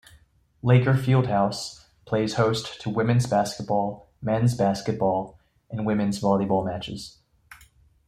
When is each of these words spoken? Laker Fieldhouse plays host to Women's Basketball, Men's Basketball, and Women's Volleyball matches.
Laker 0.63 0.95
Fieldhouse 0.95 1.85
plays 2.05 2.33
host 2.33 2.81
to 2.81 2.89
Women's 2.89 3.27
Basketball, 3.27 4.09
Men's 4.19 4.55
Basketball, 4.57 5.37
and 5.69 5.85
Women's 5.85 6.19
Volleyball 6.19 6.65
matches. 6.65 7.19